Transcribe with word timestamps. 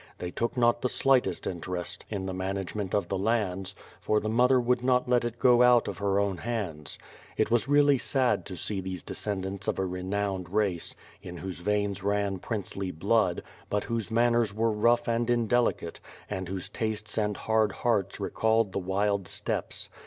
They 0.17 0.31
took 0.31 0.57
not 0.57 0.81
the 0.81 0.89
slightest 0.89 1.45
interest 1.45 2.05
in 2.09 2.25
the 2.25 2.33
management 2.33 2.95
of 2.95 3.07
the 3.07 3.19
lands, 3.19 3.75
for 3.99 4.19
the 4.19 4.29
mother 4.29 4.59
would 4.59 4.83
not 4.83 5.07
let 5.07 5.23
it 5.23 5.37
go 5.37 5.61
out 5.61 5.87
of 5.87 5.99
her 5.99 6.19
own 6.19 6.37
hands. 6.37 6.97
It 7.37 7.51
was 7.51 7.67
really 7.67 7.99
sad 7.99 8.43
to 8.47 8.57
see 8.57 8.81
these 8.81 9.03
descendants 9.03 9.67
of 9.67 9.77
a 9.77 9.85
re 9.85 10.01
nowned 10.01 10.49
race, 10.49 10.95
in 11.21 11.37
whose 11.37 11.59
veins 11.59 12.01
ran 12.01 12.39
princely 12.39 12.89
blood, 12.89 13.43
but 13.69 13.83
whose 13.83 14.09
manners 14.09 14.51
were 14.55 14.71
rough 14.71 15.07
and 15.07 15.29
indelicate, 15.29 15.99
and 16.27 16.47
whose 16.49 16.67
tastes 16.67 17.15
and 17.19 17.37
hard 17.37 17.71
hearts 17.71 18.19
recalled 18.19 18.71
the 18.71 18.79
wild 18.79 19.27
steppes. 19.27 19.87